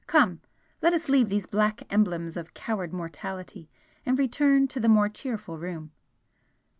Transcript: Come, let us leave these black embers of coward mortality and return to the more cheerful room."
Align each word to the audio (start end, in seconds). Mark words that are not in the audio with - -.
Come, 0.07 0.41
let 0.81 0.95
us 0.95 1.09
leave 1.09 1.29
these 1.29 1.45
black 1.45 1.83
embers 1.93 2.35
of 2.35 2.55
coward 2.55 2.91
mortality 2.91 3.69
and 4.03 4.17
return 4.17 4.67
to 4.69 4.79
the 4.79 4.89
more 4.89 5.09
cheerful 5.09 5.59
room." 5.59 5.91